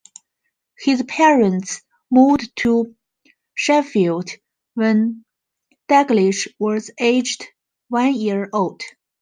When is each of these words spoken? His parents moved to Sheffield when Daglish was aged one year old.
His 0.79 1.03
parents 1.03 1.83
moved 2.09 2.55
to 2.61 2.95
Sheffield 3.53 4.31
when 4.73 5.25
Daglish 5.89 6.47
was 6.57 6.89
aged 6.99 7.45
one 7.87 8.15
year 8.15 8.49
old. 8.51 8.81